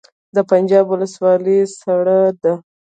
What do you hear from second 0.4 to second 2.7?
پنجاب ولسوالۍ سړه ده